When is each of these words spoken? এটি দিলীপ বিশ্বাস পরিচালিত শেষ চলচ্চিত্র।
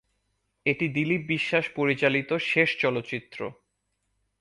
এটি 0.65 0.85
দিলীপ 0.87 1.21
বিশ্বাস 1.27 1.65
পরিচালিত 1.75 2.29
শেষ 2.43 2.69
চলচ্চিত্র। 2.79 3.39